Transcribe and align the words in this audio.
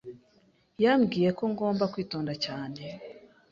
Yambwiye 0.83 1.29
ko 1.37 1.43
ngomba 1.51 1.83
kwitonda 1.93 2.33
cyane. 2.45 2.81